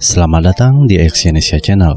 [0.00, 1.92] Selamat datang di Exyonesia Channel.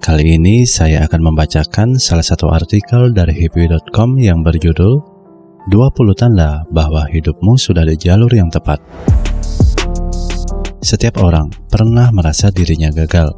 [0.00, 4.96] Kali ini saya akan membacakan salah satu artikel dari hippie.com yang berjudul
[5.68, 8.80] 20 tanda bahwa hidupmu sudah di jalur yang tepat.
[10.80, 13.36] Setiap orang pernah merasa dirinya gagal.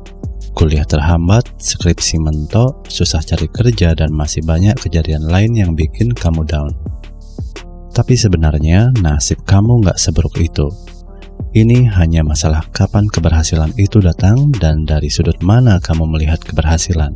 [0.54, 6.46] Kuliah terhambat, skripsi mentok, susah cari kerja, dan masih banyak kejadian lain yang bikin kamu
[6.46, 6.70] down.
[7.90, 10.70] Tapi sebenarnya nasib kamu nggak seburuk itu.
[11.54, 17.14] Ini hanya masalah kapan keberhasilan itu datang dan dari sudut mana kamu melihat keberhasilan.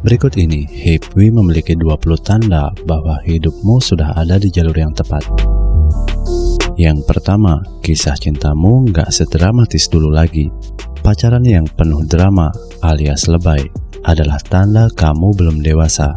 [0.00, 5.28] Berikut ini, Hipwi memiliki 20 tanda bahwa hidupmu sudah ada di jalur yang tepat.
[6.80, 10.48] Yang pertama, kisah cintamu nggak sedramatis dulu lagi.
[11.04, 12.48] Pacaran yang penuh drama
[12.80, 13.68] alias lebay
[14.08, 16.16] adalah tanda kamu belum dewasa.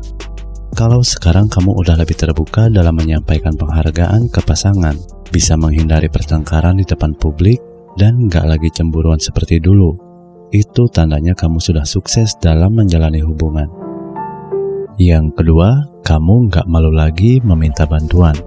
[0.71, 4.95] Kalau sekarang kamu udah lebih terbuka dalam menyampaikan penghargaan ke pasangan,
[5.29, 7.59] bisa menghindari pertengkaran di depan publik,
[7.97, 9.97] dan gak lagi cemburuan seperti dulu.
[10.53, 13.67] Itu tandanya kamu sudah sukses dalam menjalani hubungan.
[14.97, 18.37] Yang kedua, kamu gak malu lagi meminta bantuan.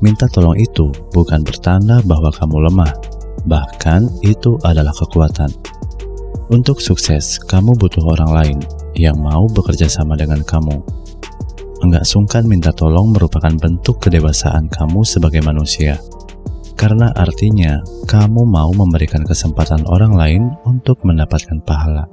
[0.00, 2.92] Minta tolong itu bukan bertanda bahwa kamu lemah,
[3.44, 5.52] bahkan itu adalah kekuatan.
[6.50, 8.58] Untuk sukses, kamu butuh orang lain
[8.96, 10.99] yang mau bekerja sama dengan kamu.
[11.80, 15.96] Enggak sungkan minta tolong merupakan bentuk kedewasaan kamu sebagai manusia.
[16.76, 22.04] Karena artinya, kamu mau memberikan kesempatan orang lain untuk mendapatkan pahala.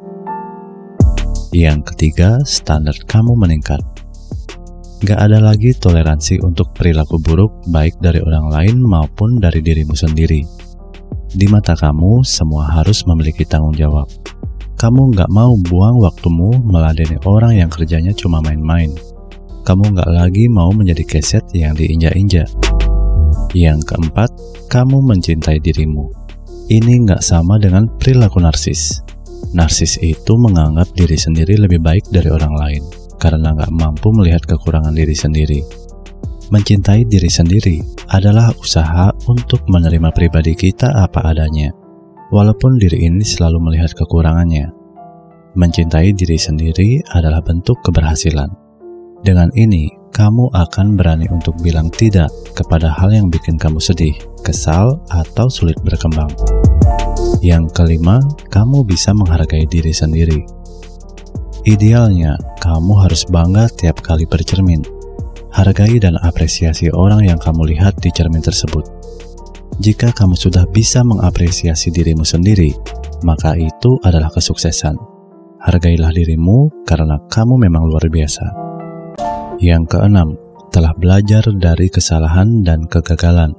[1.52, 3.84] Yang ketiga, standar kamu meningkat.
[5.04, 10.48] Gak ada lagi toleransi untuk perilaku buruk baik dari orang lain maupun dari dirimu sendiri.
[11.28, 14.08] Di mata kamu, semua harus memiliki tanggung jawab.
[14.80, 18.92] Kamu gak mau buang waktumu meladeni orang yang kerjanya cuma main-main
[19.68, 22.48] kamu nggak lagi mau menjadi keset yang diinjak-injak.
[23.52, 24.32] Yang keempat,
[24.72, 26.08] kamu mencintai dirimu.
[26.72, 29.04] Ini nggak sama dengan perilaku narsis.
[29.52, 32.83] Narsis itu menganggap diri sendiri lebih baik dari orang lain
[33.20, 35.60] karena nggak mampu melihat kekurangan diri sendiri.
[36.48, 41.76] Mencintai diri sendiri adalah usaha untuk menerima pribadi kita apa adanya,
[42.32, 44.72] walaupun diri ini selalu melihat kekurangannya.
[45.60, 48.67] Mencintai diri sendiri adalah bentuk keberhasilan
[49.27, 55.04] dengan ini, kamu akan berani untuk bilang tidak kepada hal yang bikin kamu sedih, kesal,
[55.11, 56.32] atau sulit berkembang.
[57.43, 60.48] Yang kelima, kamu bisa menghargai diri sendiri.
[61.67, 64.88] Idealnya, kamu harus bangga tiap kali bercermin.
[65.52, 68.88] Hargai dan apresiasi orang yang kamu lihat di cermin tersebut.
[69.83, 72.71] Jika kamu sudah bisa mengapresiasi dirimu sendiri,
[73.27, 74.95] maka itu adalah kesuksesan.
[75.59, 78.67] Hargailah dirimu karena kamu memang luar biasa.
[79.58, 80.38] Yang keenam,
[80.70, 83.58] telah belajar dari kesalahan dan kegagalan.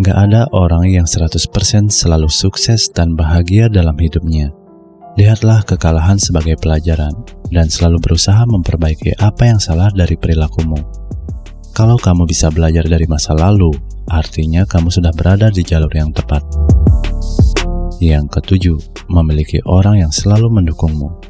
[0.00, 4.52] Gak ada orang yang 100% selalu sukses dan bahagia dalam hidupnya.
[5.16, 7.12] Lihatlah kekalahan sebagai pelajaran
[7.48, 10.80] dan selalu berusaha memperbaiki apa yang salah dari perilakumu.
[11.76, 13.72] Kalau kamu bisa belajar dari masa lalu,
[14.08, 16.40] artinya kamu sudah berada di jalur yang tepat.
[18.00, 18.78] Yang ketujuh,
[19.12, 21.25] memiliki orang yang selalu mendukungmu.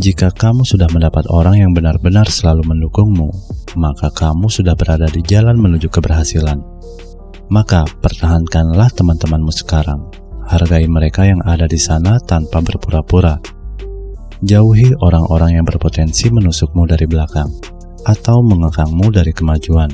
[0.00, 3.28] Jika kamu sudah mendapat orang yang benar-benar selalu mendukungmu,
[3.76, 6.56] maka kamu sudah berada di jalan menuju keberhasilan.
[7.52, 10.08] Maka pertahankanlah teman-temanmu sekarang.
[10.48, 13.44] Hargai mereka yang ada di sana tanpa berpura-pura.
[14.40, 17.52] Jauhi orang-orang yang berpotensi menusukmu dari belakang
[18.08, 19.92] atau mengekangmu dari kemajuan.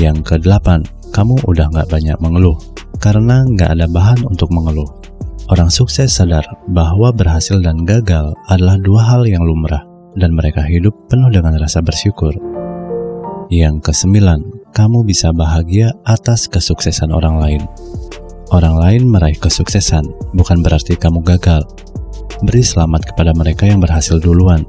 [0.00, 0.80] Yang kedelapan,
[1.12, 2.56] kamu udah gak banyak mengeluh
[2.96, 5.05] karena gak ada bahan untuk mengeluh.
[5.46, 6.42] Orang sukses sadar
[6.74, 9.86] bahwa berhasil dan gagal adalah dua hal yang lumrah,
[10.18, 12.34] dan mereka hidup penuh dengan rasa bersyukur.
[13.46, 14.42] Yang kesembilan,
[14.74, 17.62] kamu bisa bahagia atas kesuksesan orang lain.
[18.50, 21.62] Orang lain meraih kesuksesan bukan berarti kamu gagal.
[22.42, 24.66] Beri selamat kepada mereka yang berhasil duluan.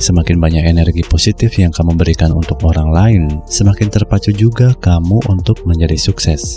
[0.00, 3.22] Semakin banyak energi positif yang kamu berikan untuk orang lain,
[3.52, 6.56] semakin terpacu juga kamu untuk menjadi sukses.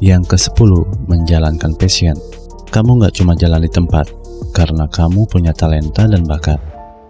[0.00, 0.72] Yang ke-10,
[1.04, 2.16] menjalankan passion.
[2.70, 4.06] Kamu nggak cuma jalan di tempat,
[4.54, 6.62] karena kamu punya talenta dan bakat.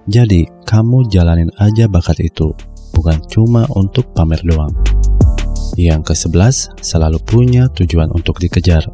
[0.08, 2.56] Jadi, kamu jalanin aja bakat itu,
[2.96, 4.72] bukan cuma untuk pamer doang.
[5.76, 8.88] Yang ke-11, selalu punya tujuan untuk dikejar.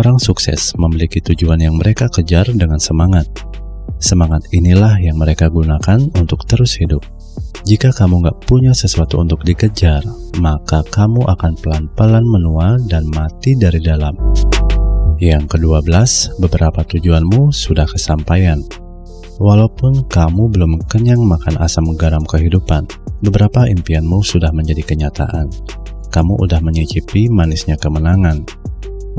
[0.00, 3.28] Orang sukses memiliki tujuan yang mereka kejar dengan semangat.
[4.00, 7.04] Semangat inilah yang mereka gunakan untuk terus hidup.
[7.68, 10.00] Jika kamu nggak punya sesuatu untuk dikejar,
[10.40, 14.16] maka kamu akan pelan-pelan menua dan mati dari dalam.
[15.18, 18.62] Yang kedua belas, beberapa tujuanmu sudah kesampaian.
[19.42, 22.86] Walaupun kamu belum kenyang makan asam garam kehidupan,
[23.22, 25.50] beberapa impianmu sudah menjadi kenyataan.
[26.14, 28.46] Kamu udah menyicipi manisnya kemenangan.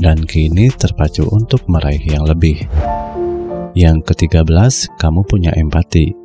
[0.00, 2.64] dan kini terpacu untuk meraih yang lebih.
[3.76, 6.16] Yang ketiga belas, kamu punya empati.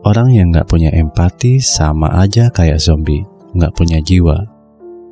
[0.00, 3.20] Orang yang nggak punya empati sama aja kayak zombie,
[3.52, 4.57] nggak punya jiwa.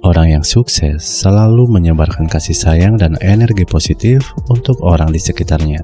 [0.06, 5.82] Orang yang sukses selalu menyebarkan kasih sayang dan energi positif untuk orang di sekitarnya.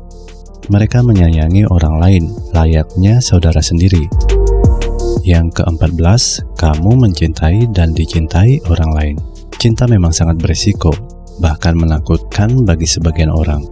[0.70, 2.24] Mereka menyayangi orang lain
[2.54, 4.06] layaknya saudara sendiri.
[5.26, 9.16] Yang keempat belas, kamu mencintai dan dicintai orang lain.
[9.58, 10.94] Cinta memang sangat berisiko,
[11.42, 13.66] bahkan menakutkan bagi sebagian orang.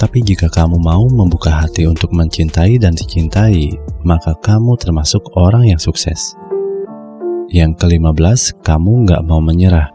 [0.00, 5.76] Tapi jika kamu mau membuka hati untuk mencintai dan dicintai, maka kamu termasuk orang yang
[5.76, 6.37] sukses.
[7.48, 9.88] Yang kelima belas, kamu nggak mau menyerah.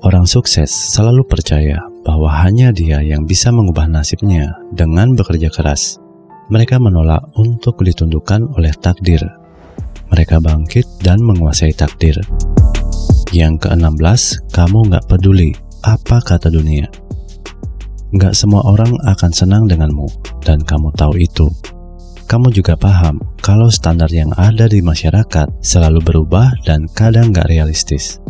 [0.00, 6.00] Orang sukses selalu percaya bahwa hanya dia yang bisa mengubah nasibnya dengan bekerja keras.
[6.48, 9.20] Mereka menolak untuk ditundukkan oleh takdir.
[10.08, 12.16] Mereka bangkit dan menguasai takdir.
[13.28, 15.52] Yang keenam belas, kamu nggak peduli
[15.84, 16.88] apa kata dunia.
[18.16, 20.08] Nggak semua orang akan senang denganmu,
[20.40, 21.44] dan kamu tahu itu.
[22.24, 28.20] Kamu juga paham kalau standar yang ada di masyarakat selalu berubah dan kadang nggak realistis.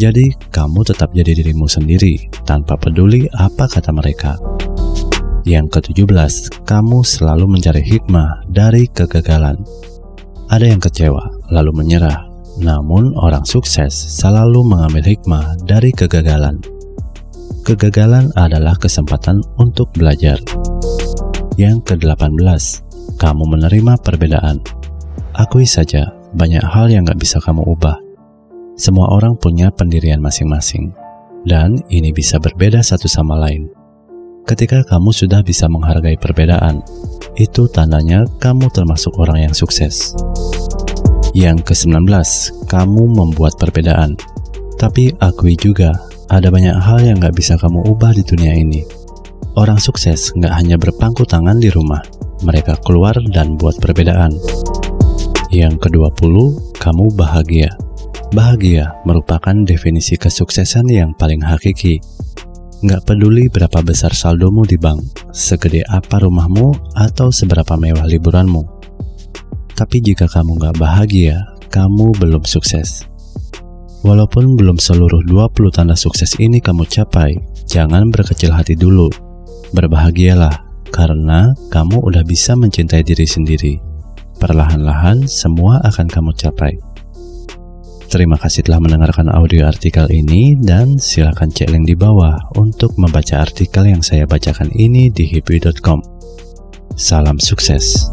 [0.00, 2.16] Jadi, kamu tetap jadi dirimu sendiri
[2.48, 4.40] tanpa peduli apa kata mereka.
[5.44, 9.60] Yang ke-17, kamu selalu mencari hikmah dari kegagalan.
[10.48, 12.24] Ada yang kecewa, lalu menyerah,
[12.64, 16.64] namun orang sukses selalu mengambil hikmah dari kegagalan.
[17.68, 20.40] Kegagalan adalah kesempatan untuk belajar.
[21.60, 22.88] Yang ke-18,
[23.20, 24.64] kamu menerima perbedaan.
[25.36, 28.00] Akui saja, banyak hal yang gak bisa kamu ubah.
[28.80, 30.96] Semua orang punya pendirian masing-masing,
[31.44, 33.68] dan ini bisa berbeda satu sama lain.
[34.48, 36.80] Ketika kamu sudah bisa menghargai perbedaan,
[37.36, 40.16] itu tandanya kamu termasuk orang yang sukses.
[41.36, 42.08] Yang ke-19,
[42.66, 44.16] kamu membuat perbedaan.
[44.80, 45.92] Tapi akui juga,
[46.32, 48.80] ada banyak hal yang gak bisa kamu ubah di dunia ini.
[49.60, 52.00] Orang sukses gak hanya berpangku tangan di rumah,
[52.42, 54.34] mereka keluar dan buat perbedaan.
[55.50, 56.34] Yang ke-20,
[56.78, 57.70] kamu bahagia.
[58.30, 61.98] Bahagia merupakan definisi kesuksesan yang paling hakiki.
[62.86, 68.80] Gak peduli berapa besar saldomu di bank, segede apa rumahmu, atau seberapa mewah liburanmu
[69.80, 71.40] tapi jika kamu gak bahagia,
[71.72, 73.08] kamu belum sukses.
[74.04, 79.08] Walaupun belum seluruh 20 tanda sukses ini kamu capai, jangan berkecil hati dulu.
[79.72, 80.52] Berbahagialah,
[80.90, 83.74] karena kamu udah bisa mencintai diri sendiri.
[84.36, 86.76] Perlahan-lahan semua akan kamu capai.
[88.10, 93.38] Terima kasih telah mendengarkan audio artikel ini dan silakan cek link di bawah untuk membaca
[93.38, 96.02] artikel yang saya bacakan ini di hipwi.com.
[96.98, 98.10] Salam sukses.